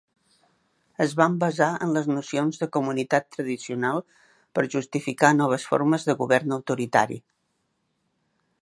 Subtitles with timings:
[1.03, 4.03] Es van basar en les nocions de comunitat tradicional
[4.59, 7.23] per justificar noves formes de govern autoritari.